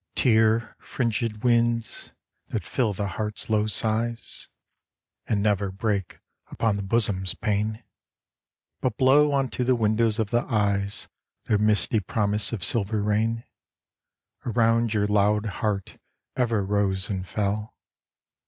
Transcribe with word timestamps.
Tear 0.15 0.75
fringed 0.79 1.43
winds 1.43 2.11
that 2.47 2.65
fill 2.65 2.91
the 2.91 3.05
heart's 3.05 3.51
low 3.51 3.67
sighs 3.67 4.47
And 5.27 5.43
never 5.43 5.71
break 5.71 6.17
upon 6.47 6.75
the 6.75 6.81
bosom's 6.81 7.35
pain, 7.35 7.75
80 7.75 7.75
BEFORE 7.75 7.75
THE 7.75 7.75
TEARS 7.75 7.83
8l 7.83 8.81
But 8.81 8.97
blow 8.97 9.33
unto 9.35 9.63
the 9.63 9.75
windows 9.75 10.17
of 10.17 10.31
the 10.31 10.43
eyes 10.45 11.07
Their 11.45 11.59
misty 11.59 11.99
promises 11.99 12.51
of 12.51 12.63
silver 12.63 13.03
rain, 13.03 13.43
Around 14.43 14.95
your 14.95 15.05
loud 15.05 15.45
heart 15.61 15.99
ever 16.35 16.65
rose 16.65 17.07
and 17.11 17.27
fell. 17.27 17.75